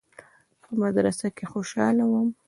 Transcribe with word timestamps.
په 0.61 0.69
مدرسه 0.81 1.27
کښې 1.37 1.45
خوشاله 1.51 2.03
وم. 2.07 2.29